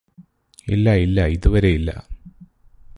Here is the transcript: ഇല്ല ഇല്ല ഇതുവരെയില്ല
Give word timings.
ഇല്ല 0.67 0.93
ഇല്ല 0.95 1.25
ഇതുവരെയില്ല 1.27 1.91